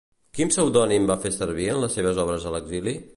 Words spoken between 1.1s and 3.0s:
va fer servir en les seves obres a l'exili?